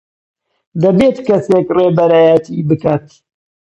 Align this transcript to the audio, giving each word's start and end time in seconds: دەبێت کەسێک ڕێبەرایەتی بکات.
دەبێت 0.81 1.17
کەسێک 1.27 1.67
ڕێبەرایەتی 1.77 2.57
بکات. 2.69 3.07